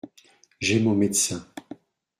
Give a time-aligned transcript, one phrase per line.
[0.59, 1.47] J’ai mon médecin.